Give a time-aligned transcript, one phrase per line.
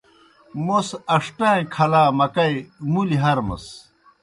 [0.65, 2.53] موْس اݜٹَائِیں کھلا مکئی
[2.91, 3.65] مُلیْ ہرمَس۔